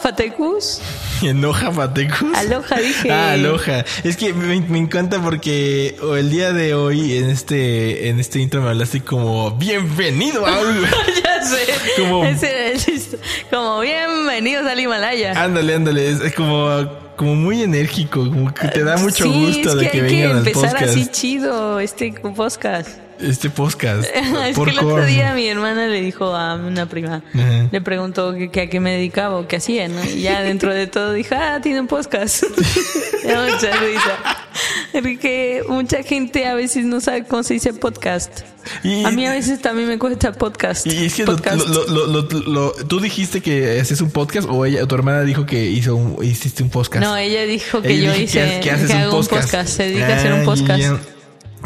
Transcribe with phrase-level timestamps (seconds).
[0.00, 0.80] Fatecus.
[1.22, 2.36] Enoja Fatecus.
[2.36, 3.10] Aloha, dije.
[3.10, 3.84] Ah, aloja.
[4.02, 8.62] Es que me, me encanta porque el día de hoy en este en este intro
[8.62, 10.52] me hablaste como bienvenido a
[11.24, 11.66] ya sé.
[11.98, 12.24] Como-.
[13.50, 15.40] Como bienvenidos al Himalaya.
[15.42, 19.68] Ándale, ándale, es, es como como muy enérgico, como que te da mucho Sí, gusto
[19.72, 20.90] es de que, que, hay vengan que al empezar podcast.
[20.90, 22.88] así chido este podcast.
[23.22, 24.04] Este podcast.
[24.46, 27.68] es por que el otro día mi hermana le dijo a una prima, Ajá.
[27.70, 30.02] le preguntó que, que a qué me dedicaba o qué hacía, ¿no?
[30.04, 32.44] Y ya dentro de todo dijo, ah, tiene un podcast.
[33.24, 34.18] Mucha risa.
[34.92, 38.40] Porque mucha gente a veces no sabe cómo se dice podcast.
[38.82, 40.86] Y- a mí a veces también me cuesta podcast.
[40.86, 41.66] Y es que podcast.
[41.68, 45.22] lo- lo- lo- lo- lo- tú dijiste que haces un podcast o ella, tu hermana
[45.22, 47.04] dijo que hizo un, hiciste un podcast.
[47.04, 49.32] no, ella dijo que Ella yo hice, que, haces que un podcast.
[49.32, 49.68] un podcast.
[49.76, 50.80] Se dedica a hacer Ah, un podcast.
[50.80, 50.98] ya.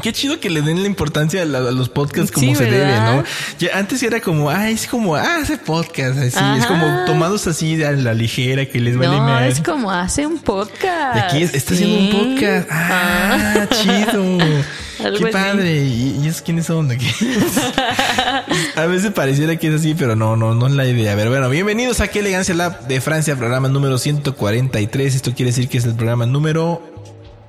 [0.03, 2.64] Qué chido que le den la importancia a, la- a los podcasts como Sí, se
[2.64, 2.98] debe.
[3.00, 3.25] ¿no?
[3.59, 7.83] Ya antes era como, ah, es como, ah, hace podcast, así, es como tomados así
[7.83, 11.17] a la ligera que les vale No, es como hace un podcast.
[11.17, 11.84] Y aquí es- está Sí.
[11.84, 12.69] haciendo un podcast.
[12.70, 14.39] Ah, chido.
[15.05, 15.84] Algo Qué padre.
[15.84, 16.91] ¿Y, y esos quiénes son?
[16.91, 17.06] Aquí?
[18.77, 21.12] a veces pareciera que es así, pero no, no, no es la idea.
[21.12, 25.15] A ver, bueno, bienvenidos a Qué Elegancia Lab de Francia, programa número 143.
[25.15, 26.81] Esto quiere decir que es el programa número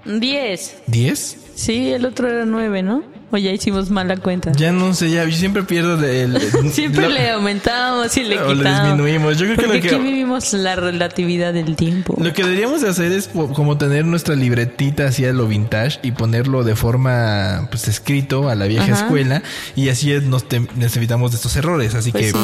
[0.06, 0.76] 10.
[0.88, 1.38] 10.
[1.56, 3.04] Sí, el otro era 9, ¿no?
[3.32, 4.52] O ya hicimos mal la cuenta.
[4.52, 6.36] Ya no sé, ya yo siempre pierdo el.
[6.36, 8.84] el- Siempre lo- le aumentamos y le o le quitamos.
[8.88, 9.38] disminuimos.
[9.40, 12.16] Yo creo que lo que- aquí vivimos la relatividad del tiempo.
[12.22, 16.12] Lo que deberíamos de hacer es como tener nuestra libretita así a lo vintage y
[16.12, 19.06] ponerlo de forma pues escrito a la vieja Ajá.
[19.06, 19.42] escuela
[19.76, 21.96] y así es- nos, te- nos evitamos de estos errores.
[21.96, 22.38] Así Pues que sí.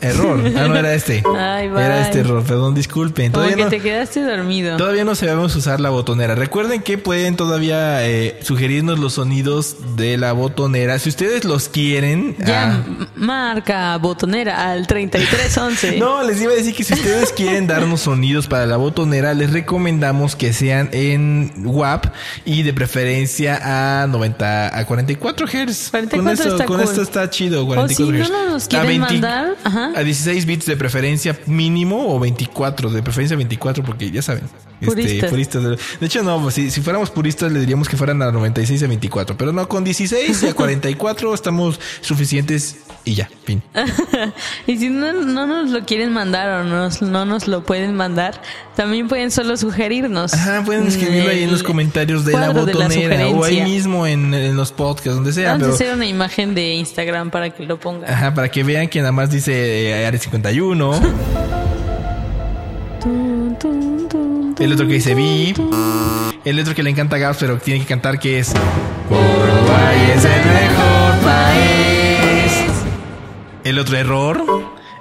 [0.00, 0.40] Error.
[0.56, 1.22] Ah, no era este.
[1.38, 1.82] Ay, bye.
[1.84, 2.42] era este error.
[2.44, 3.32] Perdón, disculpen.
[3.32, 4.76] Como Todavía que no, te quedaste dormido.
[4.76, 6.34] todavía no sabemos usar la botonera.
[6.34, 12.36] Recuerden que pueden todavía eh, sugerirnos los sonidos de la botonera si ustedes los quieren.
[12.38, 15.98] Ya, ah, marca botonera al 3311.
[15.98, 19.52] No, les iba a decir que si ustedes quieren darnos sonidos para la botonera, les
[19.52, 22.06] recomendamos que sean en WAP
[22.44, 25.90] y de preferencia a 90 a 44 Hz.
[25.90, 26.84] 44 con esto, está con cool.
[26.88, 28.30] esto está chido, O 44 si no Hz.
[28.44, 29.87] nos los A quieren mandar, ajá.
[29.94, 34.44] A 16 bits de preferencia mínimo o 24, de preferencia 24 porque ya saben.
[34.80, 35.62] Este, Puristas.
[35.62, 38.86] De, de hecho, no, si, si fuéramos puristas le diríamos que fueran a 96 a
[38.86, 43.62] 24, pero no, con 16 y a 44 estamos suficientes y ya, fin.
[44.66, 48.40] y si no, no nos lo quieren mandar o nos, no nos lo pueden mandar,
[48.76, 50.34] también pueden solo sugerirnos.
[50.34, 54.32] Ajá, pueden escribirlo ahí en los comentarios de la de botonera o ahí mismo en,
[54.34, 55.52] en los podcasts, donde sea.
[55.52, 58.08] Vamos a Pero, hacer una imagen de Instagram para que lo pongan.
[58.10, 61.00] ajá, para que vean que nada más dice eh, Área 51,
[63.00, 65.14] Tun, tun, tun, el otro que dice
[65.54, 65.70] tun.
[66.44, 68.52] el otro que le encanta Gabs, pero tiene que cantar que es
[69.08, 72.52] Uruguay es el mejor país.
[73.64, 74.44] El otro error.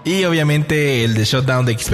[0.03, 1.93] Y obviamente el de Shutdown de XP.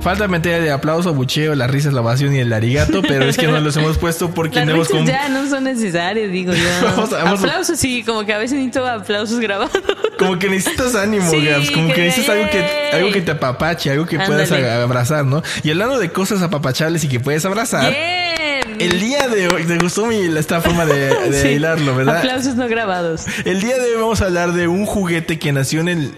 [0.00, 3.46] Falta meter el aplauso, bucheo, las risas, la ovación y el arigato, pero es que
[3.46, 4.88] no los hemos puesto porque no hemos...
[5.04, 6.64] ya no son necesarias, digo yo.
[6.82, 9.72] Vamos vamos aplausos, sí, como que a veces necesito aplausos grabados.
[10.18, 11.70] Como que necesitas ánimo, Sí, Gabs.
[11.70, 14.70] Como que, que- necesitas algo que, algo que te apapache, algo que puedas Ándale.
[14.70, 15.42] abrazar, ¿no?
[15.62, 18.80] Y hablando de cosas apapachables y que puedes abrazar, Bien.
[18.80, 21.48] el día de hoy, te gustó mi, esta forma de, de Sí.
[21.48, 22.18] hilarlo, ¿verdad?
[22.18, 23.26] Aplausos no grabados.
[23.44, 26.12] El día de hoy vamos a hablar de un juguete que nació en el...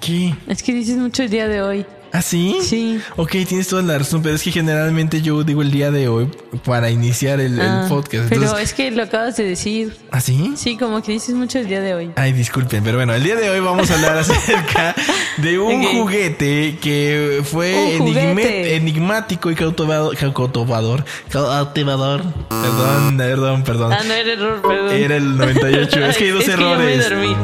[0.00, 0.34] ¿Qué?
[0.46, 1.86] Es que dices mucho el día de hoy.
[2.12, 2.56] ¿Ah, sí?
[2.62, 3.00] Sí.
[3.16, 6.28] Ok, tienes toda la razón, pero es que generalmente yo digo el día de hoy
[6.64, 8.28] para iniciar el, el Ah, podcast.
[8.28, 9.96] pero es que lo acabas de decir.
[10.10, 10.54] ¿Ah, sí?
[10.56, 12.10] Sí, como que dices mucho el día de hoy.
[12.16, 14.94] Ay, disculpen, pero bueno, el día de hoy vamos a hablar acerca
[15.36, 18.74] de un juguete que fue juguete.
[18.74, 22.24] enigmático y cautivador, cautivador, cautivador.
[22.48, 23.92] Perdón, perdón, perdón.
[23.92, 24.90] Ah, no era error, perdón.
[24.96, 26.06] Era el 98.
[26.06, 26.96] Es que hay dos yo errores.
[26.98, 27.28] me dormí.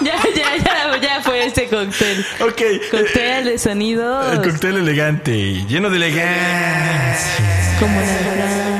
[0.00, 2.24] ya, ya, ya, ya fue este cóctel.
[2.40, 2.62] Ok.
[2.90, 4.32] Cóctel de sonidos.
[4.32, 7.76] El cóctel elegante, lleno de elegancia.
[7.78, 8.70] Como la.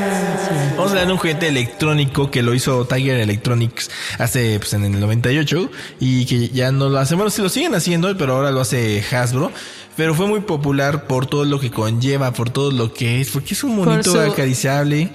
[0.77, 4.85] Vamos a hablar de un juguete electrónico que lo hizo Tiger Electronics hace pues, en
[4.85, 5.71] el 98
[6.01, 7.19] y que ya no lo hacen.
[7.19, 9.53] Bueno, sí lo siguen haciendo, pero ahora lo hace Hasbro.
[9.97, 13.53] Pero fue muy popular por todo lo que conlleva, por todo lo que es, porque
[13.53, 15.11] es un monito su- acariciable,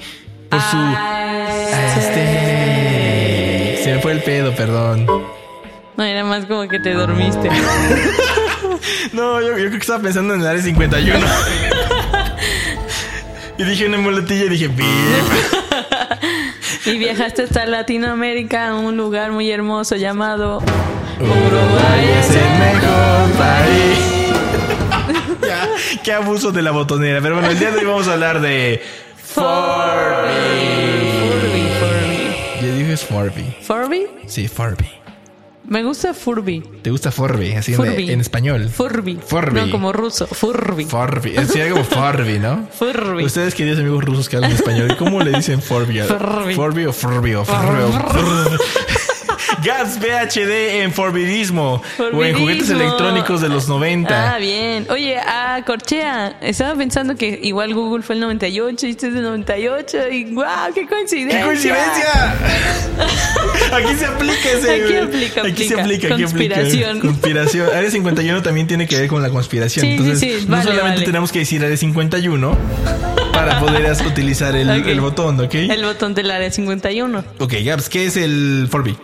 [0.49, 0.67] por su...
[0.77, 3.83] Ah, Este...
[3.83, 5.07] Se me fue el pedo, perdón.
[5.97, 7.49] No, era más como que te dormiste.
[9.13, 11.19] No, yo, yo creo que estaba pensando en el área 51.
[13.57, 14.85] y dije una muletilla y dije, "Bip".
[16.85, 20.61] Y viajaste hasta Latinoamérica, a un lugar muy hermoso llamado
[21.19, 23.99] Uruguay es el mejor país.
[25.47, 25.67] Ya,
[26.03, 27.21] qué abuso de la botonera.
[27.21, 28.83] Pero bueno, el día de hoy vamos a hablar de
[29.23, 29.45] Furby.
[31.79, 32.35] Furby.
[32.61, 33.55] Yo dije Furby.
[33.61, 34.07] Furby.
[34.27, 34.87] Sí, Furby.
[35.67, 36.61] Me gusta Furby.
[36.83, 37.53] ¿Te gusta Furby?
[37.53, 38.11] Así en- Furby.
[38.11, 38.69] en español.
[38.69, 39.17] Furby.
[39.25, 39.61] Furby.
[39.61, 40.27] No, como ruso.
[40.27, 40.85] Furby.
[40.85, 41.35] Furby.
[41.47, 42.67] Sería como Furby, ¿no?
[42.77, 43.23] Furby.
[43.25, 45.99] Ustedes, queridos amigos rusos que hablan español, ¿cómo le dicen Furby?
[46.01, 46.53] Furby.
[46.55, 48.57] Furby o Furby o Furby o.
[49.63, 51.81] Gas VHD en Forbidismo
[52.13, 54.35] o en juguetes electrónicos de los 90.
[54.35, 54.85] Ah, bien.
[54.91, 59.23] Oye, ah, Corchea, estaba pensando que igual Google fue el 98 y este es del
[59.23, 61.39] 98 y wow, qué coincidencia.
[61.39, 62.35] ¡Qué coincidencia!
[63.71, 64.83] Aquí se aplica ese.
[64.83, 66.13] Aquí aplica, Aquí se aplica.
[66.13, 66.55] aquí aplica.
[66.55, 66.99] Conspiración.
[66.99, 67.69] Conspiración.
[67.73, 69.85] Área 51 también tiene que ver con la conspiración.
[69.85, 70.45] Sí, Entonces, sí.
[70.45, 71.05] no Vale, solamente vale.
[71.05, 72.57] tenemos que decir Área 51
[73.33, 75.55] para poder utilizar el, botón, ¿ok?
[75.55, 77.23] El botón del área 51.
[77.39, 78.97] Ok, Gaps, ¿qué es el Furby?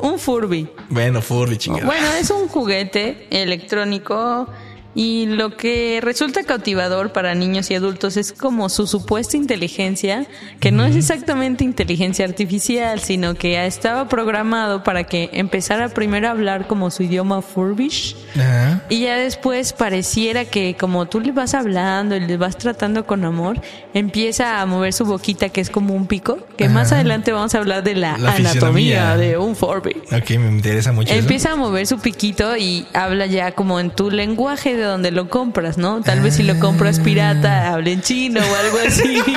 [0.00, 0.68] Un Furby.
[0.90, 1.86] Bueno, Furby, chingada.
[1.86, 4.48] Bueno, es un juguete electrónico
[4.98, 10.26] y lo que resulta cautivador para niños y adultos es como su supuesta inteligencia,
[10.58, 16.32] que no es exactamente inteligencia artificial, sino que estaba programado para que empezara primero a
[16.32, 18.16] hablar como su idioma Furbish.
[18.88, 23.24] Y ya después pareciera que como tú le vas hablando y le vas tratando con
[23.24, 23.60] amor,
[23.94, 27.58] empieza a mover su boquita que es como un pico, que más adelante vamos a
[27.58, 30.02] hablar de la, La anatomía de un Furby.
[30.10, 31.20] Ok, me interesa mucho eso.
[31.20, 35.28] Empieza a mover su piquito y habla ya como en tu lenguaje de donde lo
[35.28, 36.00] compras, ¿no?
[36.02, 39.22] Tal vez si lo compras pirata, habla en chino o algo así.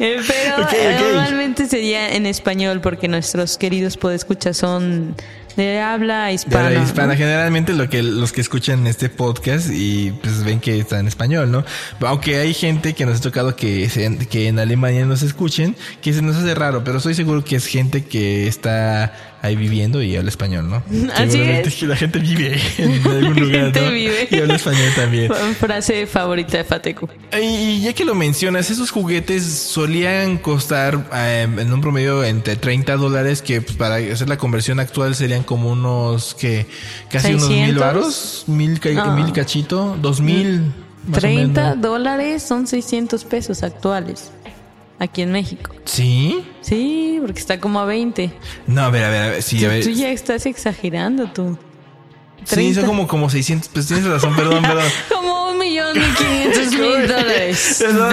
[0.00, 5.16] Eh, Pero eh, normalmente sería en español porque nuestros queridos podescuchas son
[5.56, 6.66] de habla De hispana.
[6.66, 6.84] habla ¿no?
[6.86, 11.08] hispana, generalmente lo que los que escuchan este podcast y pues ven que está en
[11.08, 11.64] español, ¿no?
[12.06, 13.90] Aunque hay gente que nos ha tocado que,
[14.30, 17.66] que en Alemania nos escuchen, que se nos hace raro, pero estoy seguro que es
[17.66, 20.82] gente que está ahí viviendo y habla español, ¿no?
[21.14, 21.74] Así es.
[21.76, 23.90] que la gente vive en algún La lugar, gente ¿no?
[23.92, 24.28] vive.
[24.30, 25.32] Y habla español también.
[25.58, 27.08] Frase favorita de Fatecu.
[27.40, 32.96] Y ya que lo mencionas, esos juguetes solían costar eh, en un promedio entre 30
[32.96, 36.66] dólares, que pues, para hacer la conversión actual serían como unos que
[37.10, 37.80] casi unos mil 600.
[37.80, 39.14] varos, mil, ca- No.
[39.16, 40.72] mil cachito, dos mil.
[41.06, 41.80] más o 30 menos.
[41.80, 44.30] dólares son 600 pesos actuales
[44.98, 45.74] aquí en México.
[45.84, 46.44] ¿Sí?
[46.60, 48.30] Sí, porque está como a 20.
[48.66, 49.42] No, a ver, a ver, a ver.
[49.42, 49.84] Sí, a ver.
[49.84, 51.56] Tú ya estás exagerando tú.
[52.44, 52.80] Sí, 30.
[52.80, 53.68] son como, como 600.
[53.68, 54.90] Pues tienes razón, perdón, perdón.
[55.12, 57.84] Como un millón y quinientos mil dólares.
[57.98, 58.08] No.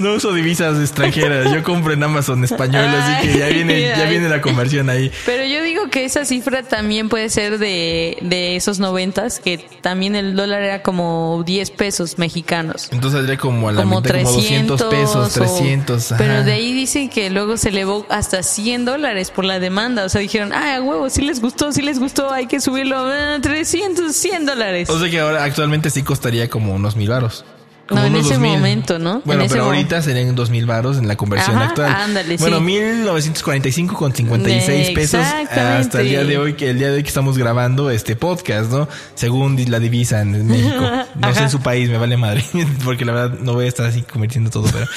[0.00, 1.52] No, uso divisas extranjeras.
[1.52, 5.10] Yo compro en Amazon español, así que ya viene, ya viene la conversión ahí.
[5.26, 10.14] Pero yo digo que esa cifra también puede ser de, de esos noventas, que también
[10.16, 12.88] el dólar era como 10 pesos mexicanos.
[12.92, 16.12] Entonces saldría como a la Como mitad, como 300 200 pesos, o- 300.
[16.12, 16.18] ajá.
[16.22, 20.04] Pero de ahí dicen que luego se elevó hasta 100 dólares por la demanda.
[20.04, 23.38] O sea, dijeron, ah, huevo, sí les gustó, sí les gustó, hay que subirlo a
[23.40, 24.90] 300, 100 dólares.
[24.90, 27.44] O sea que ahora actualmente sí costaría como unos mil varos.
[27.88, 28.50] Como No, en ese 2000.
[28.50, 29.20] momento, ¿no?
[29.26, 31.92] Bueno, En pero ahorita serían dos mil varos en la conversión Ajá, actual.
[31.94, 32.62] ándale, bueno, sí.
[32.64, 37.08] 1945 con 56 pesos hasta el día de hoy, que el día de hoy que
[37.08, 38.88] estamos grabando este podcast, ¿no?
[39.14, 40.80] Según la divisa en México.
[41.16, 42.44] No sé en su país, me vale madre.
[42.84, 44.86] Porque la verdad no voy a estar así convirtiendo todo, pero.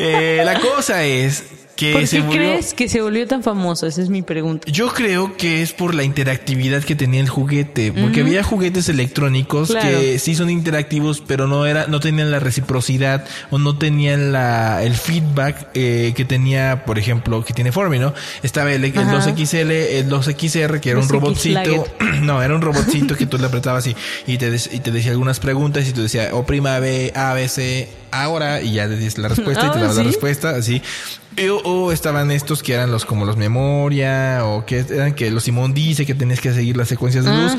[0.00, 1.42] Eh, la cosa es
[1.78, 3.86] que ¿Por qué volvió- crees que se volvió tan famoso?
[3.86, 4.66] Esa es mi pregunta.
[4.68, 9.68] Yo creo que es por la interactividad que tenía el juguete, porque había juguetes electrónicos
[9.70, 9.88] Claro.
[10.00, 14.82] que sí son interactivos, pero no era, no tenían la reciprocidad o no tenían la,
[14.82, 18.12] el feedback eh, que tenía, por ejemplo, que tiene Formy, ¿no?
[18.42, 19.12] Estaba el, el Ajá.
[19.24, 21.86] 2XL, el 2XR, que era un 2X robotcito,
[22.22, 23.94] no, era un robotcito que tú le apretabas y,
[24.26, 27.48] y te, y te decía algunas preguntas y tú decías, o prima B, A, B,
[27.48, 30.82] C, ahora, y ya le dices la respuesta y te Ah, daba la respuesta, así.
[31.50, 35.44] O, o estaban estos que eran los como los memoria o que eran que los
[35.44, 37.52] Simón dice que tenías que seguir las secuencias de luz.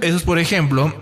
[0.00, 0.94] Esos, por ejemplo,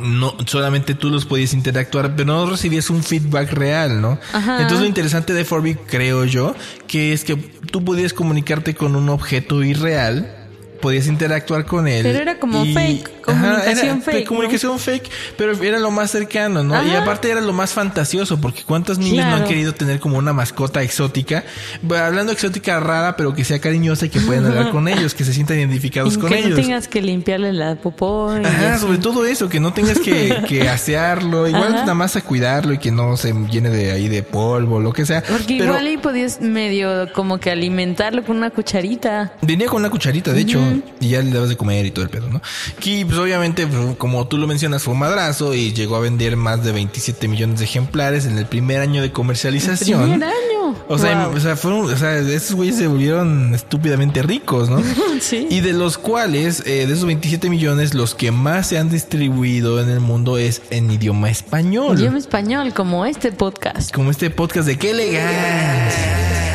[0.00, 4.18] no solamente tú los podías interactuar, pero no recibías un feedback real, ¿no?
[4.32, 4.56] Ajá.
[4.56, 6.54] Entonces lo interesante de Furby, creo yo,
[6.86, 10.36] que es que tú podías comunicarte con un objeto irreal,
[10.80, 12.02] podías interactuar con él.
[12.02, 13.10] Pero era como y- fake.
[13.40, 14.20] Comunicación era fake.
[14.24, 14.28] ¿no?
[14.28, 16.74] comunicación fake, pero era lo más cercano, ¿no?
[16.84, 17.02] Y Ajá.
[17.02, 20.82] aparte era lo más fantasioso, porque cuántos niños no han querido tener como una mascota
[20.82, 21.44] exótica,
[21.90, 25.32] hablando exótica rara, pero que sea cariñosa y que puedan hablar con ellos, que se
[25.32, 26.50] sientan identificados Y con que ellos.
[26.50, 28.34] no tengas que limpiarle la popó.
[28.40, 31.80] y Ajá, sobre todo eso, que no tengas que, que asearlo, igual Ajá.
[31.80, 35.06] nada más a cuidarlo y que no se llene de ahí de polvo, lo que
[35.06, 35.22] sea.
[35.22, 39.32] Porque Pero igual ahí podías medio como que alimentarlo con una cucharita.
[39.42, 40.60] venía con una cucharita, de hecho,
[41.00, 42.40] y ya le dabas de comer y todo el pedo, ¿no?
[42.80, 43.66] Que pues obviamente,
[43.98, 47.58] como tú lo mencionas, fue un madrazo y llegó a vender más de 27 millones
[47.58, 50.02] de ejemplares en el primer año de comercialización.
[50.10, 50.76] Primer año.
[50.88, 51.36] O sea, Wow.
[51.36, 54.82] o sea, fueron, o sea, esos güeyes se volvieron estúpidamente ricos, ¿no?
[55.20, 55.46] Sí.
[55.50, 59.80] Y de los cuales, eh, de esos 27 millones, los que más se han distribuido
[59.82, 61.98] en el mundo es en idioma español.
[61.98, 63.92] Idioma español, como este podcast.
[63.94, 66.53] Como este podcast de qué elegancia.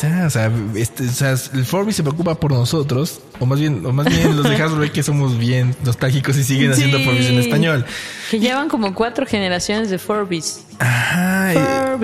[0.00, 3.84] Está, o sea, este, o sea, el Furby se preocupa por nosotros, o más bien,
[3.84, 7.04] o más bien los de Hasbro que somos bien nostálgicos y siguen haciendo Sí.
[7.04, 7.84] Furbies en español.
[8.30, 10.66] Que llevan como cuatro generaciones de Furbies.
[10.78, 11.98] Ajá,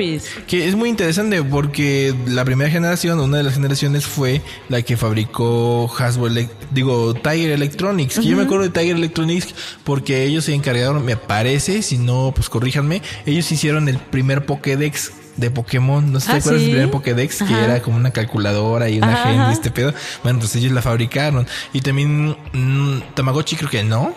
[0.48, 4.96] que es muy interesante porque la primera generación, una de las generaciones fue la que
[4.96, 6.28] fabricó Hasbro,
[6.72, 8.18] digo, Tiger Electronics.
[8.18, 12.32] Que yo me acuerdo de Tiger Electronics porque ellos se encargaron, me parece, si no,
[12.34, 16.12] pues corríjanme, ellos hicieron el primer Pokédex de Pokémon.
[16.12, 16.66] No sé si te ¿Ah, acuerdas sí?
[16.66, 19.92] del primer Pokédex, que era como una calculadora y una Ajá, gen y este pedo.
[20.22, 21.46] Bueno, pues ellos la fabricaron.
[21.72, 24.14] Y también mm, Tamagotchi creo que no.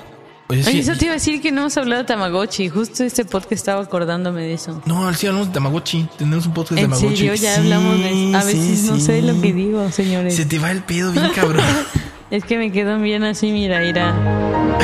[0.50, 2.70] Oye, Oye, sí, eso te iba a decir que no hemos hablado de Tamagotchi.
[2.70, 4.82] Justo este podcast estaba acordándome de eso.
[4.86, 6.08] No, sí hablamos de Tamagotchi.
[6.18, 7.18] Tenemos un podcast de ¿En Tamagotchi.
[7.18, 7.34] serio?
[7.36, 9.02] Ya Sí, hablamos de A sí, veces no sí.
[9.02, 10.36] sé lo que digo, señores.
[10.36, 11.66] Se te va el pedo bien cabrón.
[12.30, 14.14] Es que me quedan bien así, mira, mira.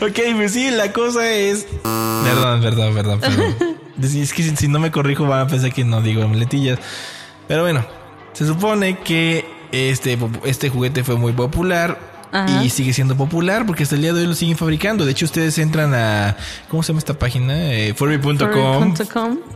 [0.00, 1.66] ok, pues sí, la cosa es...
[1.82, 3.56] Perdón, perdón, perdón, perdón.
[4.02, 6.78] Es que si, no me corrijo van a pensar que no digo muletillas.
[7.48, 7.84] Pero bueno,
[8.32, 12.17] se supone que este, este juguete fue muy popular.
[12.32, 12.64] Ajá.
[12.64, 15.04] Y sigue siendo popular porque hasta el día de hoy lo siguen fabricando.
[15.04, 16.36] De hecho, ustedes entran a...
[16.70, 17.72] ¿Cómo se llama esta página?
[17.72, 18.94] Eh, Furby.com.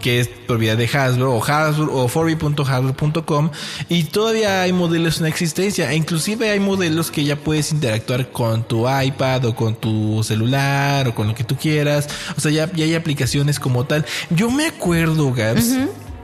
[0.00, 3.50] Que es propiedad de Hasbro o Hasbro o Furby.hasbro.com
[3.88, 8.62] y todavía hay modelos en existencia e inclusive hay modelos que ya puedes interactuar con
[8.64, 12.72] tu iPad o con tu celular o con lo que tú quieras o sea ya,
[12.72, 15.76] ya hay aplicaciones como tal yo me acuerdo Gabs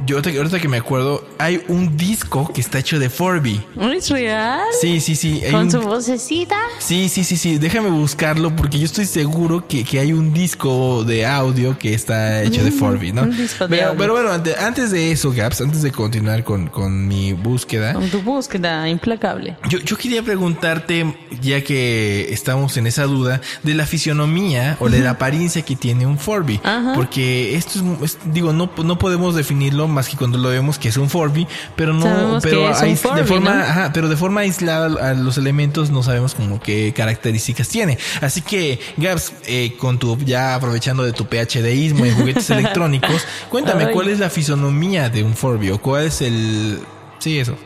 [0.07, 3.61] yo ahorita, que me acuerdo hay un disco que está hecho de Furby
[3.95, 4.61] ¿Es real?
[4.81, 6.57] sí sí sí Con un- su vocecita.
[6.79, 7.59] Sí, sí, sí, sí.
[7.59, 12.43] Déjame buscarlo porque yo estoy seguro que, que hay un disco de audio que está
[12.43, 13.23] hecho de Furby, ¿no?
[13.23, 13.99] un disco de pero, audio.
[13.99, 18.09] pero bueno, ante- antes de eso, Gaps, antes de continuar con, con mi búsqueda, Con
[18.09, 19.57] tu búsqueda implacable.
[19.69, 25.01] yo, yo quería preguntarte, ya que estamos en esa duda, de la fisionomía o de
[25.01, 26.61] la apariencia que tiene un Furby.
[26.63, 26.93] Ajá.
[26.95, 30.89] Porque esto es, es- digo, no, no podemos definirlo más que cuando lo vemos que
[30.89, 33.63] es un Furby, pero no, Sabemos pero de forma, ¿no?
[33.63, 37.99] ajá, pero de forma aislada a los elementos no sabemos como qué características tiene.
[38.21, 43.87] Así que, Gabs, eh, con tu, ya aprovechando de tu PhDismo en juguetes electrónicos, cuéntame
[43.87, 43.93] Ay.
[43.93, 46.81] cuál es la fisonomía de un Furby o cuál es el,
[47.19, 47.57] sí, eso.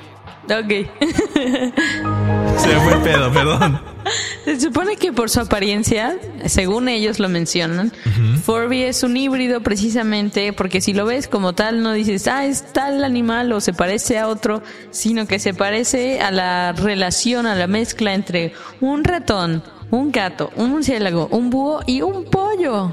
[0.44, 0.88] Ok.
[2.58, 3.91] Se me fue el pedo, perdón.
[4.44, 6.16] Se supone que por su apariencia,
[6.46, 7.92] según ellos lo mencionan,
[8.44, 12.72] Furby es un híbrido precisamente porque si lo ves como tal no dices, ah, es
[12.72, 17.54] tal animal o se parece a otro, sino que se parece a la relación, a
[17.54, 22.92] la mezcla entre un ratón, un gato, un murciélago, un búho y un pollo.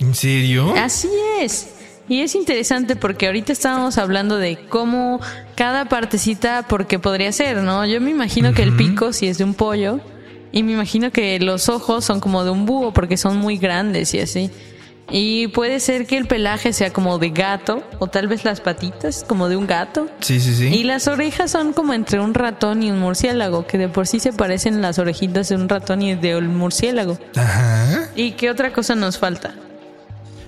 [0.00, 0.74] ¿En serio?
[0.76, 1.08] Así
[1.40, 1.70] es.
[2.06, 5.20] Y es interesante porque ahorita estábamos hablando de cómo
[5.54, 7.86] cada partecita, porque podría ser, ¿no?
[7.86, 10.00] Yo me imagino que el pico sí es de un pollo
[10.54, 14.14] y me imagino que los ojos son como de un búho porque son muy grandes
[14.14, 14.50] y así.
[15.10, 19.24] Y puede ser que el pelaje sea como de gato o tal vez las patitas
[19.28, 20.06] como de un gato.
[20.20, 20.68] Sí, sí, sí.
[20.68, 24.20] Y las orejas son como entre un ratón y un murciélago, que de por sí
[24.20, 27.18] se parecen las orejitas de un ratón y de un murciélago.
[27.34, 28.08] Ajá.
[28.14, 29.54] ¿Y qué otra cosa nos falta?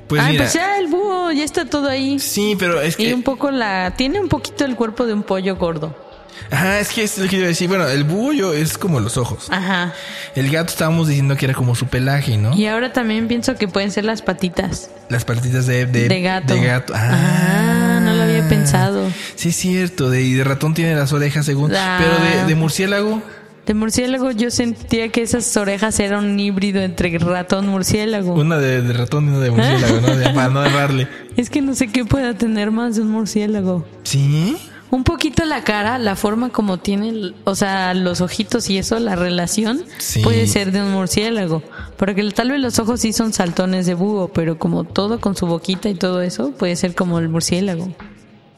[0.06, 0.44] Pues ah, mira.
[0.44, 2.20] pues ya el búho, ya está todo ahí.
[2.20, 3.14] Sí, pero es Y que.
[3.14, 3.94] un poco la.
[3.96, 6.05] Tiene un poquito el cuerpo de un pollo gordo.
[6.50, 7.68] Ajá, es que es lo que iba a decir.
[7.68, 9.48] Bueno, el búho es como los ojos.
[9.50, 9.92] Ajá.
[10.34, 12.54] El gato estábamos diciendo que era como su pelaje, ¿no?
[12.56, 16.54] Y ahora también pienso que pueden ser las patitas Las patitas de, de, de gato.
[16.54, 16.92] De gato.
[16.96, 19.10] Ah, no lo había pensado.
[19.34, 20.10] Sí, es cierto.
[20.10, 21.74] De, y de ratón tiene las orejas según.
[21.74, 21.98] Ah.
[22.00, 23.22] Pero de, de murciélago.
[23.66, 28.34] De murciélago yo sentía que esas orejas eran un híbrido entre ratón murciélago.
[28.34, 30.16] Una de, de ratón y una de murciélago, ¿no?
[30.16, 31.08] De- para no errarle.
[31.36, 33.84] Es que no sé qué pueda tener más de un murciélago.
[34.04, 34.56] ¿Sí?
[34.90, 39.16] Un poquito la cara, la forma como tiene, o sea, los ojitos y eso, la
[39.16, 40.20] relación, Sí.
[40.22, 41.62] puede ser de un murciélago.
[41.96, 45.46] Porque tal vez los ojos sí son saltones de búho, pero como todo con su
[45.46, 47.92] boquita y todo eso, puede ser como el murciélago.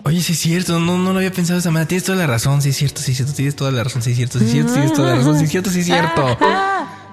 [0.05, 1.89] Oye, sí es cierto, no, no lo había pensado de esa manera.
[1.89, 4.11] Tienes toda la razón, sí es cierto, sí es cierto, tienes toda la razón, sí
[4.11, 6.39] es cierto, sí es cierto, tienes toda la razón, sí es cierto, sí es cierto.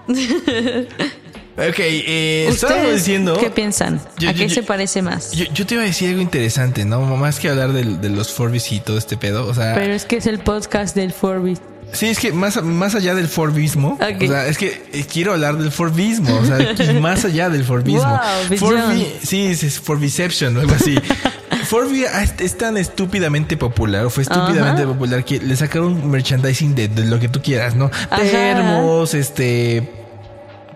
[1.57, 3.38] Ok, eh, estábamos ¿Ustedes diciendo...
[3.39, 4.01] qué piensan?
[4.17, 5.31] Yo- ¿A yo- qué yo- se parece más?
[5.31, 7.01] Yo, te iba a decir algo interesante, ¿no?
[7.15, 9.47] Más que hablar del- de, los Forbis y todo este pedo.
[9.47, 11.59] O sea, Pero es que es el podcast del Forbit.
[11.93, 15.57] sí, es que más, más allá del Forbismo, o sea, es que eh, quiero hablar
[15.57, 16.57] del Forbismo, o sea,
[17.00, 18.01] más allá del Forbismo.
[18.50, 18.57] Wow.
[18.57, 20.95] Forbi, sí, es, Forbiception o algo así.
[21.67, 24.91] Forbi es, es tan estúpidamente popular, o fue estúpidamente Ajá.
[24.91, 27.85] popular que le sacaron merchandising de, de lo que tú quieras, ¿no?
[28.09, 28.21] Ajá.
[28.21, 29.89] Termos, este.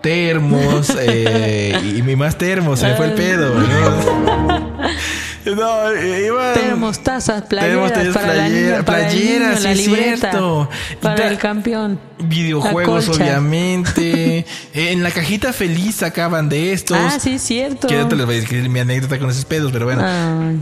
[0.00, 4.70] Termos, eh, y, y más termos, se me fue el pedo, ¿no?
[5.56, 6.52] No, eh, iba.
[6.52, 10.68] Tenemos tazas, playeras, Tenemos para la playera- niña, para el playeras, niño, sí libreta, cierto.
[11.00, 11.98] para Da- el campeón.
[12.18, 14.44] Videojuegos, obviamente.
[14.74, 16.96] Eh, en la cajita feliz sacaban de estos.
[16.98, 17.88] Ah, sí, es cierto.
[17.88, 20.02] Que te les voy a decir mi anécdota con esos pedos, pero bueno.
[20.04, 20.58] Ay.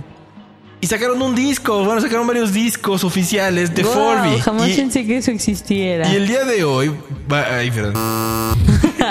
[0.80, 4.38] Y sacaron un disco, bueno, sacaron varios discos oficiales de Wow, Forby.
[4.38, 6.08] Jamás Y, pensé que eso existiera.
[6.08, 6.92] y el día de hoy,
[7.30, 7.94] va- ay, perdón.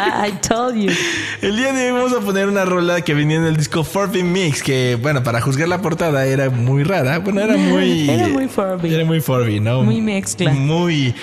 [0.27, 0.91] I told you.
[1.41, 4.23] El día de hoy vamos a poner una rola que venía en el disco Forby
[4.23, 7.19] Mix, que bueno, para juzgar la portada era muy rara.
[7.19, 8.09] Bueno, era muy.
[8.17, 8.93] Era muy Furby.
[8.93, 9.83] Era muy Forby, ¿no?
[9.83, 10.51] Muy mezcla.
[10.51, 11.13] Muy.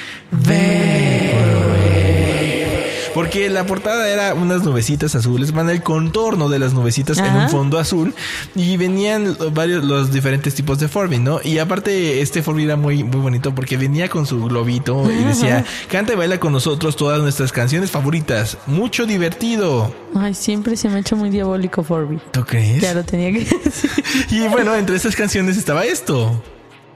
[3.15, 7.49] Porque la portada era unas nubecitas azules, van el contorno de las nubecitas en un
[7.49, 8.13] fondo azul
[8.57, 11.39] y venían varios los diferentes tipos de Forby, ¿no?
[11.45, 15.65] Y aparte este Forby era muy muy bonito porque venía con su globito y decía,
[15.89, 20.97] "Canta y baila con nosotros todas nuestras canciones favoritas, mucho divertido." Ay, siempre se me
[20.97, 22.19] ha hecho muy diabólico Furby.
[22.33, 22.83] ¿Tú crees?
[22.83, 23.91] Ya lo tenía que decir.
[24.31, 26.43] Y bueno, entre esas canciones estaba esto.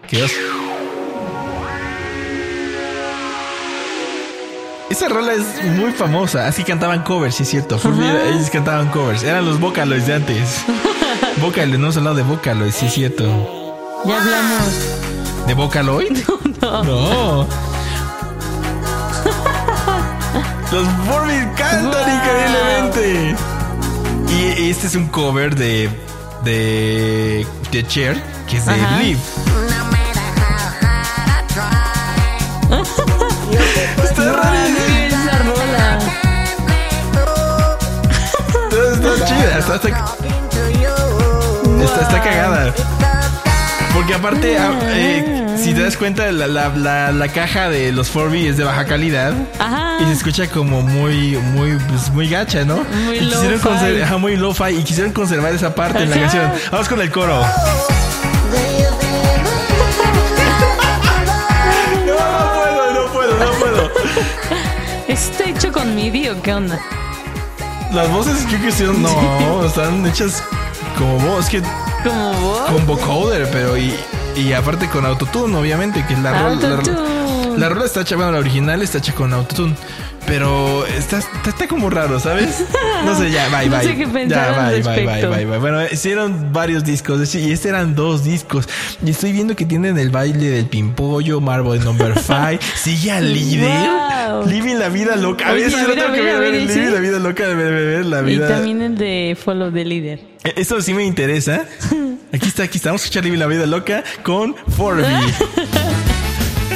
[0.09, 0.33] ¿Qué os-
[4.99, 7.77] Esa rola es muy famosa, así cantaban covers, sí es cierto.
[7.77, 10.65] Ellos cantaban covers, eran los Vocaloids de antes.
[11.41, 13.23] Vocaloid, no hemos hablado de Vocaloid, sí es cierto.
[14.05, 14.69] Ya hablamos.
[15.47, 16.19] ¿De Vocaloid?
[16.61, 17.47] No.
[20.73, 22.15] Los Furby cantan Wow.
[22.17, 23.37] increíblemente.
[24.29, 25.89] Y este es un cover de
[26.45, 28.99] de de Cher, que es de Ajá.
[34.29, 34.79] Está rarísimo.
[34.89, 35.99] Ay, esa rola.
[38.69, 39.89] Está, está chida, está, está,
[41.85, 42.75] está- está cagada.
[43.95, 44.57] Porque aparte,
[44.93, 48.65] eh, si te das cuenta, la, la, la, la caja de los Furby es de
[48.65, 49.33] baja calidad.
[49.59, 49.99] Ajá.
[50.01, 52.85] Y se escucha como muy, muy, pues, muy gacha, ¿no?
[53.07, 53.61] Muy y quisieron
[54.03, 54.71] ajá, muy lo-fi.
[54.79, 56.53] Y quisieron conservar esa parte en la canción.
[56.71, 57.43] Vamos con el coro.
[65.09, 66.79] ¿Está hecho con MIDI o qué onda?
[67.93, 70.43] Las voces creo que son, no, están hechas
[70.99, 71.63] como voz, que
[72.05, 72.71] ¿Como vos?
[72.71, 73.95] con vocoder, pero y,
[74.37, 76.83] y aparte con autotune, obviamente, que es la rola.
[76.83, 79.75] La, la rola está hecha, bueno, la original está hecha con autotune.
[80.29, 82.63] Pero está, está, como raro, ¿sabes?
[83.05, 83.87] No sé, ya, bye, No bye.
[83.87, 85.59] sé qué pensar ya, bye, bye, bye, bye, bye.
[85.59, 88.69] Bueno, hicieron varios discos, y este eran dos discos.
[89.05, 93.89] Y estoy viendo que tienen el baile del pimpollo, Marvel Number 5, sigue al líder,
[94.29, 94.47] Wow.
[94.47, 95.49] Living la vida loca.
[95.49, 96.53] A ver, eso ver, tengo que ver.
[96.55, 98.49] Living la vida loca de ver, la Y vida.
[98.49, 100.21] también el de Follow the Leader.
[100.45, 101.65] Eh, Esto sí me interesa.
[102.35, 102.91] Aquí está, aquí está.
[102.91, 105.03] Vamos a escuchar Living la vida loca con Forby.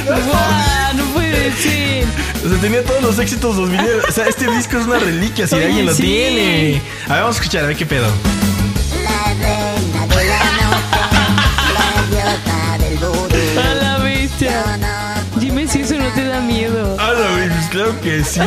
[0.05, 0.95] ¡Guau!
[0.95, 2.05] No puede ser.
[2.45, 4.03] O sea, tenía todos los éxitos los videos.
[4.07, 6.03] O sea, este disco es una reliquia si Oye, alguien lo sí.
[6.03, 6.81] tiene.
[7.07, 8.07] A ver, vamos a escuchar, a ver qué pedo.
[9.03, 10.99] La reina de la noche,
[11.73, 13.59] la idiota del vudú.
[13.59, 14.63] A la bestia.
[15.37, 16.95] Dime si eso no te da miedo.
[16.99, 18.39] Ah, no, güey, pues claro que sí,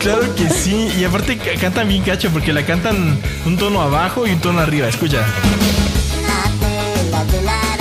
[0.00, 0.88] claro que sí.
[0.98, 4.60] Y aparte ca- cantan bien cacho porque la cantan un tono abajo y un tono
[4.60, 4.88] arriba.
[4.88, 5.18] Escucha.
[5.20, 7.73] La tela de la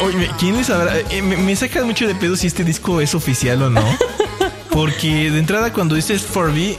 [0.00, 0.92] oye, ¿Quién les habrá?
[1.10, 3.82] eh, me, me saca mucho de pedo si este disco es oficial o no.
[4.70, 6.76] Porque de entrada cuando dices Forby,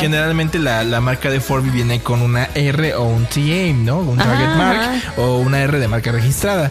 [0.00, 3.98] generalmente la, la marca de Forby viene con una R o un TA, ¿no?
[3.98, 4.56] Un Target Ajá.
[4.56, 6.70] Mark o una R de marca registrada.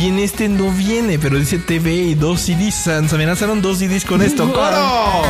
[0.00, 2.74] Y en este no viene, pero dice TV y dos CDs.
[2.84, 4.44] Se amenazaron dos CDs con esto.
[4.52, 5.22] ¡Coro!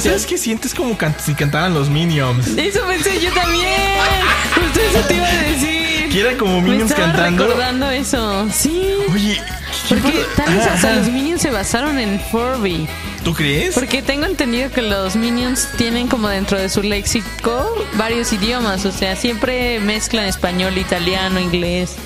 [0.00, 0.10] La ¿Sabes, bestia.
[0.12, 2.46] ¿Sabes qué sientes como can- si cantaran los Minions?
[2.56, 3.66] Eso pensé yo también.
[4.54, 6.08] Justo eso te iba a decir.
[6.10, 7.44] Que era como Me Minions estaba cantando.
[7.46, 8.48] recordando eso.
[8.52, 8.82] Sí.
[9.12, 9.40] Oye,
[9.88, 12.88] ¿qué Porque tal vez hasta los Minions se basaron en Furby.
[13.24, 13.74] ¿Tú crees?
[13.74, 18.84] Porque tengo entendido que los Minions tienen como dentro de su léxico varios idiomas.
[18.86, 21.96] O sea, siempre mezclan español, italiano, inglés.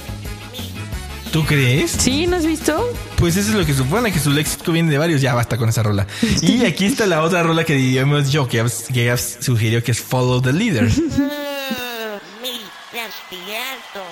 [1.34, 1.90] ¿Tú crees?
[1.90, 2.28] ¿Sí?
[2.28, 2.88] ¿No has visto?
[3.16, 5.20] Pues eso es lo que supone, que su léxico viene de varios.
[5.20, 6.06] Ya basta con esa rola.
[6.42, 10.00] Y aquí está la otra rola que hemos dicho, que Gabs- que sugirió, que es
[10.00, 10.84] Follow the Leader.
[12.40, 12.60] Mi
[12.92, 14.04] despierto.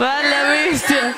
[0.00, 1.14] ¡Va la bestia!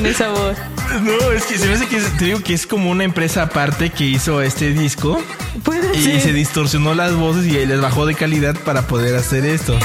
[0.00, 0.56] Con esa voz.
[1.02, 3.42] No, es que se me hace que es- te digo que es como una empresa
[3.42, 5.22] aparte que hizo este disco
[5.62, 6.20] Puede y ser.
[6.20, 9.78] se distorsionó las voces y les bajó de calidad para poder hacer esto.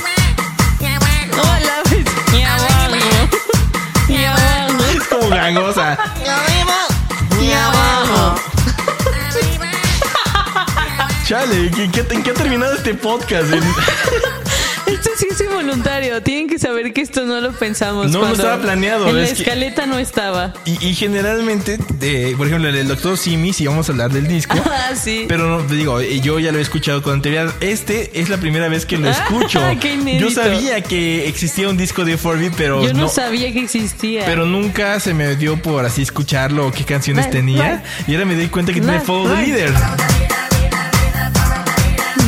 [0.80, 1.34] Ya bueno.
[1.42, 2.40] ¡Oh, la bestia!
[2.40, 2.96] Y abajo.
[4.08, 4.84] Y abajo.
[4.96, 5.98] Es como gangosa.
[6.26, 7.44] Lo vivo.
[7.44, 8.36] Y abajo.
[9.36, 9.72] Arriba.
[11.28, 13.48] Chale, ¿en qué, en qué ha terminado este podcast?
[15.06, 16.24] Esto sí es involuntario.
[16.24, 18.10] Tienen que saber que esto no lo pensamos.
[18.10, 20.52] No, no estaba planeado, En la es que- escaleta no estaba.
[20.66, 24.56] Y, y generalmente, de, por ejemplo, el Doctor Simi, si vamos a hablar del disco.
[24.66, 25.26] Ah, sí.
[25.28, 27.54] Pero no, te digo, eh, yo ya lo he escuchado con anterioridad.
[27.62, 29.60] Este es la primera vez que lo escucho.
[29.64, 33.54] Ah, qué yo sabía que existía un disco de 4 pero Yo no, no, sabía
[33.54, 34.26] que existía.
[34.26, 37.84] pero nunca se me dio por así escucharlo o qué canciones tenía.
[38.08, 39.42] Y ahora me di cuenta que tiene Follow the.
[39.44, 39.74] Leader.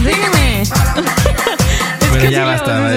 [0.03, 1.26] Dígame.
[2.19, 2.91] Que ya basta.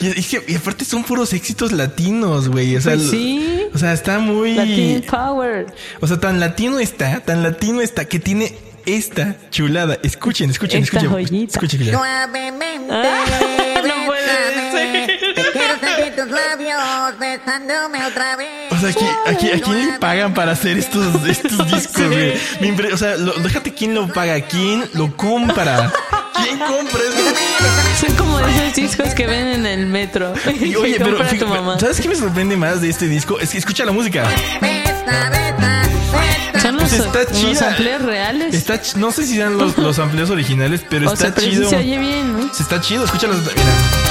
[0.00, 2.76] Y, es que- y aparte son puros éxitos latinos, güey.
[2.76, 3.62] O sea, Pues sí.
[3.74, 4.54] o sea, está muy.
[4.54, 5.66] Latin Power.
[6.00, 8.54] O sea, tan latino está, tan latino está que tiene
[8.86, 9.98] esta chulada.
[10.02, 11.10] Escuchen, escuchen, Esta escuchen.
[11.28, 11.52] joyita.
[11.52, 12.00] Escuchen, escuchen.
[12.90, 15.07] Ah, no puede ser.
[16.18, 18.72] Tus labios besándome otra vez.
[18.72, 22.92] O sea, aquí, aquí, ¿a quién le pagan para hacer estos, estos discos, güey?
[22.92, 25.92] O sea, lo- déjate quién lo paga, quién lo compra.
[26.42, 28.06] ¿Quién compra eso?
[28.06, 30.32] Son como esos discos que ven en el metro.
[30.60, 31.78] Y, Oye, pero tu mamá.
[31.78, 33.38] ¿sabes qué me sorprende más de este disco?
[33.38, 34.24] Es que escucha la música.
[34.60, 35.82] Besa, besa,
[36.52, 36.60] besa.
[36.60, 37.68] Son los, Pues está los chida.
[37.68, 38.54] amplios reales.
[38.54, 41.46] Está ch- no sé si sean los, los amplios originales, pero o está sea, pero
[41.46, 41.70] sí chido.
[41.70, 42.52] se oye bien, ¿no?
[42.52, 43.38] Se está chido, escucha los.
[43.40, 43.52] Mira,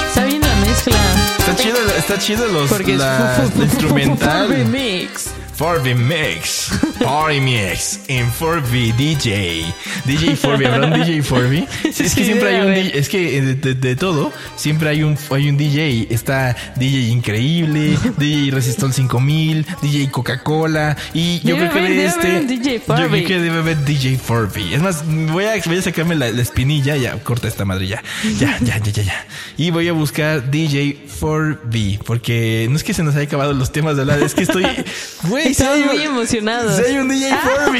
[0.07, 0.36] Está bien la
[0.85, 1.35] mezcla.
[1.39, 4.49] está chido, está chido los Porque la, fu- fu- fu- instrumental.
[4.49, 5.27] remix.
[5.57, 6.69] 4B Mix,
[7.03, 9.65] Party Mix, en 4B DJ,
[10.05, 11.67] DJ 4B, ¿habrá un DJ 4B?
[11.91, 12.73] Sí, es que siempre hay un.
[12.75, 17.07] DJ, es que de, de- de todo, siempre hay un, hay un DJ, está DJ
[17.09, 22.77] Increíble, DJ Resistol 5000, DJ Coca-Cola, y yo Debe creo que de debe este, DJ
[22.87, 23.25] yo creo 4B.
[23.25, 24.73] que debe haber DJ 4B.
[24.73, 28.03] Es más, voy a, voy a sacarme la, la espinilla, ya, corta esta madre, ya,
[28.37, 29.25] ya, ya, ya, ya, ya.
[29.57, 33.71] Y voy a buscar DJ 4B, porque no es que se nos haya acabado los
[33.71, 34.63] temas de hablar, es que estoy,
[35.23, 36.75] güey, sí un- muy emocionados.
[36.77, 37.79] sí hay un DJ 4B.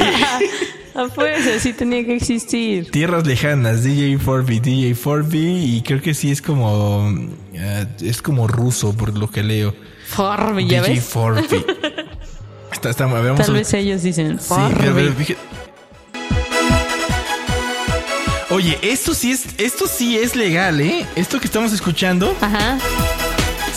[0.96, 2.90] Ah, pues así tenía que existir.
[2.92, 7.14] Tierras lejanas, DJ 4B, DJ 4B, y creo que sí es como,
[7.54, 9.76] eh, es como ruso por lo que leo.
[10.08, 11.14] Forby, ¿ya DJ ves?
[11.14, 11.66] 4B.
[12.72, 15.36] Está, está, a ver, Tal a- vez ellos dicen Sí, Forby.
[18.50, 21.06] Oye, esto sí es, esto sí es legal, ¿eh?
[21.16, 22.78] Esto que estamos escuchando, Ajá.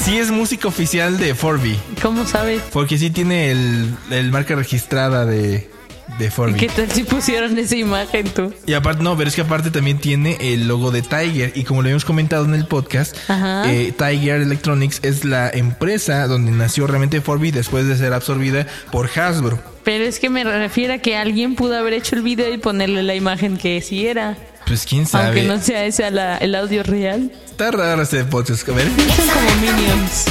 [0.03, 1.77] Sí es música oficial de 4B.
[2.03, 2.63] ¿Cómo sabes?
[2.73, 5.69] Porque sí tiene el, el marca registrada de,
[6.19, 6.57] de 4B.
[6.57, 8.53] ¿Qué tal si pusieron esa imagen tú?
[8.67, 11.53] Y aparte, no, pero es que aparte también tiene el logo de Tiger.
[11.55, 16.51] Y como lo habíamos comentado en el podcast, eh, Tiger Electronics es la empresa donde
[16.53, 19.59] nació realmente 4B después de ser absorbida por Hasbro.
[19.85, 23.03] Pero es que me refiero a que alguien pudo haber hecho el video y ponerle
[23.03, 24.37] la imagen que sí era.
[24.67, 25.27] Pues quién sabe.
[25.27, 27.33] Aunque no sea ese la- el audio real.
[27.47, 28.69] Está raro este podcast.
[28.69, 28.87] A ver.
[28.87, 30.27] Son como minions.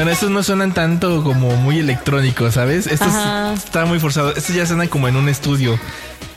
[0.00, 2.86] Bueno, estos no suenan tanto como muy electrónicos, ¿sabes?
[2.86, 3.52] Estos Ajá.
[3.52, 4.34] está muy forzado.
[4.34, 5.78] Estos ya suenan como en un estudio.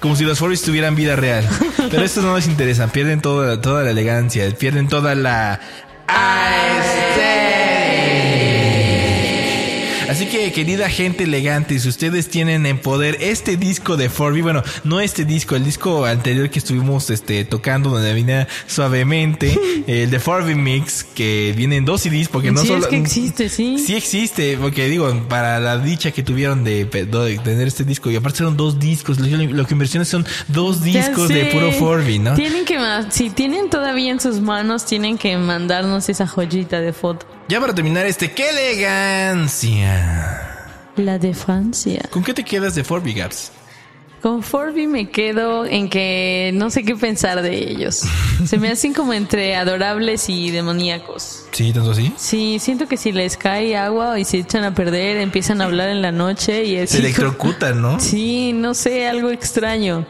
[0.02, 1.48] Como si los 4 tuvieran vida real.
[1.90, 2.90] Pero estos no les interesan.
[2.90, 4.52] Pierden toda, toda la elegancia.
[4.52, 5.62] Pierden toda la...
[6.08, 7.14] aesthetic.
[10.14, 14.62] Así que, querida gente elegante, si ustedes tienen en poder este disco de 4B, bueno,
[14.84, 20.22] no este disco, el disco anterior que estuvimos este, tocando, donde venía suavemente, el de
[20.22, 22.82] 4B Mix, que viene en dos CDs, porque no sí, solo.
[22.82, 23.80] es que existe, sí.
[23.80, 28.16] Sí existe, porque digo, para la dicha que tuvieron de, de tener este disco, y
[28.16, 32.36] aparte son dos discos, lo, lo que inversiones son dos discos de puro 4B, ¿no?
[32.36, 32.78] Tienen que,
[33.10, 37.26] si tienen todavía en sus manos, tienen que mandarnos esa joyita de foto.
[37.48, 40.50] Ya para terminar este, ¡qué elegancia!
[40.96, 42.02] La de Francia.
[42.10, 43.52] ¿Con qué te quedas de 4B Gaps?
[44.22, 48.04] Con Forby me quedo en que no sé qué pensar de ellos.
[48.46, 51.46] Se me hacen como entre adorables y demoníacos.
[51.52, 52.14] Sí, tanto así.
[52.16, 55.90] Sí, siento que si les cae agua y se echan a perder, empiezan a hablar
[55.90, 58.00] en la noche y es Se electrocutan, ¿no?
[58.00, 60.06] Sí, no sé, algo extraño.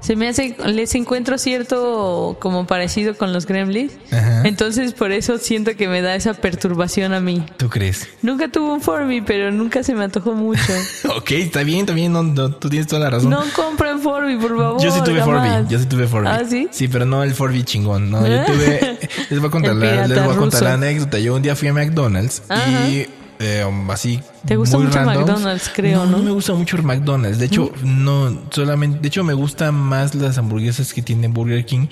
[0.00, 3.92] Se me hace, les encuentro cierto como parecido con los gremlins.
[4.10, 4.42] Ajá.
[4.44, 7.44] Entonces por eso siento que me da esa perturbación a mí.
[7.56, 8.08] ¿Tú crees?
[8.22, 10.62] Nunca tuve un Furby, pero nunca se me antojó mucho.
[11.16, 13.30] Ok, está bien, está bien, no, no, tú tienes toda la razón.
[13.30, 14.80] No compren Furby, por favor.
[14.80, 15.22] Yo sí tuve.
[15.22, 16.28] Furby, yo sí tuve Furby.
[16.28, 16.68] ¿Ah, sí?
[16.70, 18.98] Sí, pero no el Furby chingón, no, yo tuve...
[19.30, 21.18] Les voy a contar, la, les voy a contar la anécdota.
[21.18, 22.88] Yo un día fui a McDonald's Ajá.
[22.88, 24.20] y eh, así...
[24.46, 25.02] Te gusta muy mucho.
[25.02, 26.18] McDonald's, creo, ¿no?
[26.18, 27.38] No me gusta mucho el McDonald's.
[27.38, 28.98] De hecho, no, solamente...
[29.00, 31.86] De hecho, me gustan más las hamburguesas que tienen Burger King,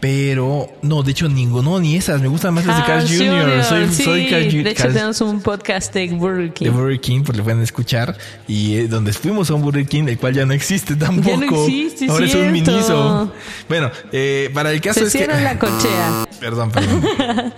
[0.00, 0.68] pero...
[0.82, 2.20] No, de hecho, ninguno, no, ni esas.
[2.20, 3.64] Me gustan más las de Carl Carl's Jr.
[3.64, 4.02] Soy, sí.
[4.02, 6.64] soy Carl Ju- De hecho, tenemos un podcast de Burger King.
[6.66, 8.16] de Burger King, pues le pueden escuchar.
[8.48, 11.64] Y eh, donde fuimos a un Burger King, el cual ya no existe tampoco.
[11.66, 13.32] existe, es Ahora es un miniso.
[13.68, 15.40] Bueno, eh, para el caso Se es que.
[15.40, 16.26] la cochea.
[16.40, 17.02] Perdón, perdón.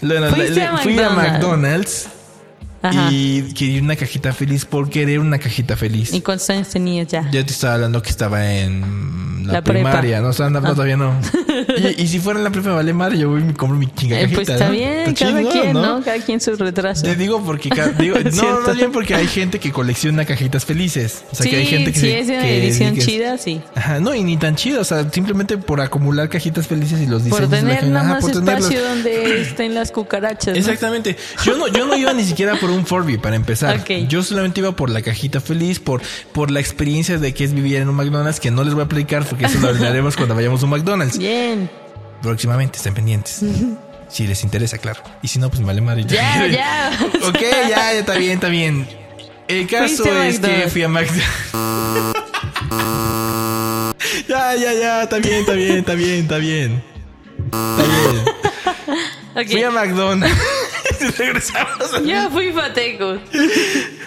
[0.00, 2.08] Bueno, le- fui a McDonald's.
[2.82, 3.08] Ajá.
[3.10, 6.12] y quería una cajita feliz por querer una cajita feliz.
[6.12, 7.28] ¿Y cuántos años tenías ya?
[7.30, 9.90] Yo te estaba hablando que estaba en la, La prepa.
[9.90, 11.14] primaria, no, estaba- no, no, todavía no.
[11.76, 13.88] Y, y si fuera en la prepa vale madre, yo voy y me compro mi
[13.88, 14.36] chinga Eh, cajita.
[14.36, 14.72] pues está ¿no?
[14.72, 16.02] bien, Está cada chingón, quien, ¿no?
[16.04, 17.02] Cada quien su retraso.
[17.02, 21.24] Te digo porque digo, Es no, más bien porque hay gente que colecciona cajitas felices.
[21.32, 23.38] O sea, sí, que hay gente que si se- es una que edición dedica- chida,
[23.38, 23.60] sí.
[23.74, 27.24] Ajá, no, y ni tan chido, o sea, simplemente por acumular cajitas felices y los
[27.24, 27.48] diseños.
[27.48, 28.70] Por tener nada más por tenerlos.
[28.70, 30.54] espacio donde estén las cucarachas.
[30.54, 30.60] ¿no?
[30.60, 31.16] Exactamente.
[31.44, 33.84] Yo no, yo no iba ni siquiera por un Furby para empezar.
[34.08, 36.02] Yo solamente iba por la cajita feliz, por,
[36.32, 38.84] por la experiencia de que es vivir en un McDonald's, que no les voy a
[38.84, 41.18] explicar porque eso lo hablaremos cuando vayamos a un McDonald's.
[41.18, 41.70] Bien.
[42.22, 43.44] Próximamente, estén pendientes.
[44.08, 45.02] Si les interesa, claro.
[45.22, 46.04] Y si no, pues me vale madre.
[46.04, 46.98] Ya, ya.
[47.28, 48.88] ok, ya, ya está bien, está bien.
[49.46, 51.52] El caso es que fui a McDonald's.
[54.28, 56.82] ya, ya, ya, está bien, está bien, está bien, está bien.
[57.44, 58.38] Está bien.
[59.46, 60.36] Fui a McDonald's.
[61.18, 61.94] Regresamos.
[61.94, 63.18] a- Yo fui pateco.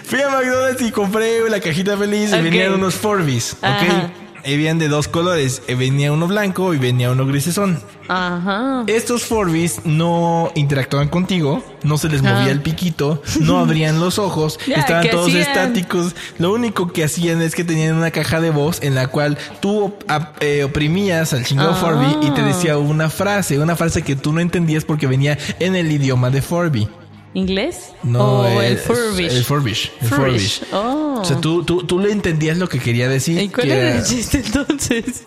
[0.04, 3.54] Fui a McDonald's y compré la cajita feliz y venían unos Forbis.
[3.54, 4.10] ¿ok?
[4.44, 5.62] Venían de dos colores.
[5.68, 7.80] Eh, Venía uno blanco y venía uno grisesón.
[8.08, 8.84] Ajá.
[8.88, 12.50] Estos Forbis no interactuaban contigo, no se les movía Ah.
[12.50, 15.42] el piquito, no abrían los ojos, estaban ¿qué todos hacían?
[15.42, 16.14] estáticos.
[16.38, 19.94] Lo único que hacían es que tenían una caja de voz en la cual tú
[20.40, 21.74] eh, oprimías al chingado Ah.
[21.76, 25.76] Furby y te decía una frase, una frase que tú no entendías porque venía en
[25.76, 26.88] el idioma de Furby.
[27.34, 27.92] ¿Inglés?
[28.02, 29.32] No, o el es- Furbish.
[29.32, 29.92] El Furbish.
[30.02, 30.58] El Furbish.
[30.60, 30.62] Furbish.
[30.74, 31.20] Oh.
[31.20, 33.40] O sea, tú, tú, tú le entendías lo que quería decir.
[33.40, 35.24] ¿Y cuál era era- el chiste entonces?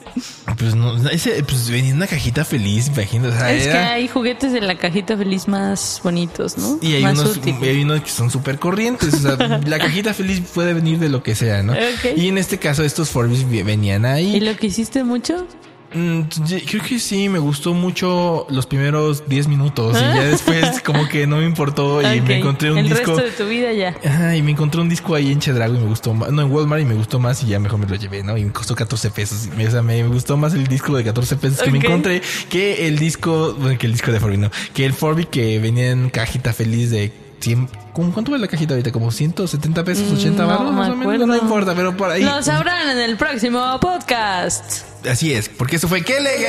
[0.59, 3.35] Pues no, ese, pues venía en una cajita feliz, imagínate.
[3.35, 6.77] o sea, Es que hay juguetes de la cajita feliz más bonitos, ¿no?
[6.81, 7.59] Y hay más unos, útiles.
[7.61, 9.13] y hay unos que son súper corrientes.
[9.15, 11.73] O sea, la cajita feliz puede venir de lo que sea, ¿no?
[12.15, 14.39] Y en este caso, estos Forbis vi- venían ¿Y ahí.
[14.41, 15.47] lo que hiciste mucho?
[15.93, 16.21] Mm,
[16.67, 19.95] creo que sí, me gustó mucho los primeros 10 minutos.
[19.97, 22.01] Y ya después, como que no me importó.
[22.01, 23.15] Y me encontré un el disco.
[23.15, 23.95] resto de tu vida ya.
[24.05, 26.31] Ajá, y me encontré un disco ahí en Chedrago y me gustó más.
[26.31, 28.37] No, en Walmart y me gustó más y ya mejor me lo llevé, ¿no?
[28.37, 29.47] Y me costó 14 pesos.
[29.55, 32.97] O sea, me, gustó más el disco de 14 pesos que me encontré que el
[32.99, 34.51] disco, bueno, que el disco de Furby, no.
[34.73, 37.69] Que el Furby que venía en cajita feliz de 100.
[37.93, 38.91] ¿cómo- ¿Cuánto vale la cajita ahorita?
[38.91, 40.11] ¿Como 170 pesos?
[40.11, 40.65] ¿80 Mm, No baros?
[40.65, 41.01] me más o menos?
[41.03, 41.27] acuerdo.
[41.27, 42.23] No importa, pero por ahí.
[42.23, 44.83] Lo sabrán en el próximo podcast.
[45.09, 46.45] Así es, porque eso fue ¡Qué elegancia!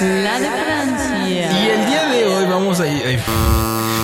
[0.00, 1.52] La de Francia.
[1.52, 3.20] Y el día de hoy vamos a ir.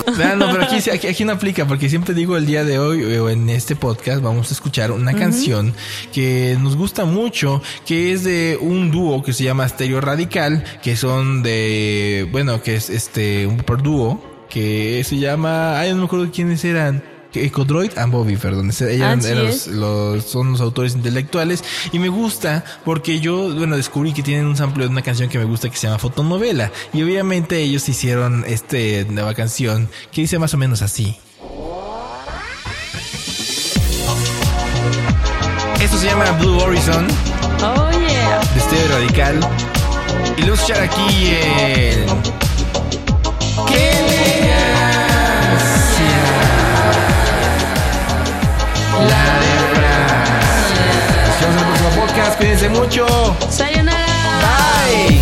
[0.07, 3.03] Ah, no, pero aquí, aquí, aquí no aplica, porque siempre digo el día de hoy
[3.03, 5.73] o en este podcast vamos a escuchar una canción
[6.13, 10.95] que nos gusta mucho, que es de un dúo que se llama Stereo Radical, que
[10.95, 16.31] son de, bueno, que es este, un dúo, que se llama, ay, no me acuerdo
[16.31, 17.03] quiénes eran.
[17.31, 18.69] Que Ecodroid and Bobby, perdón.
[18.69, 19.67] Ese- Eran, Así eran es.
[19.67, 19.75] los,
[20.15, 21.63] los- son los autores intelectuales.
[21.91, 25.37] Y me gusta porque yo, bueno, descubrí que tienen un sample de una canción que
[25.39, 26.71] me gusta que se llama Fotonovela.
[26.93, 31.17] Y obviamente ellos hicieron este nueva canción que dice más o menos así.
[35.81, 37.07] Esto se llama Blue Horizon
[37.63, 38.39] Oh, yeah.
[38.53, 39.39] de Stereo Radical.
[40.37, 42.05] Y lo vamos a escuchar aquí en.
[43.67, 44.36] ¡Qué
[51.27, 52.37] Nos vemos en el próximo podcast.
[52.37, 53.05] Cuídense mucho.
[53.49, 54.05] Sayonara.
[54.41, 55.21] Bye.